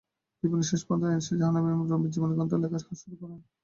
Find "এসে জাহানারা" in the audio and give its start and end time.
1.11-1.67